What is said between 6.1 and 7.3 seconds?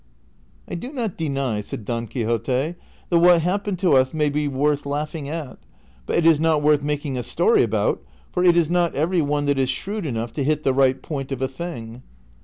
it is not worth making a